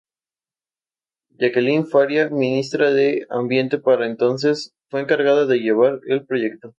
[1.29, 6.69] Jacqueline Faría, ministra de ambiente para entonces, fue encargada de llevar el proyecto.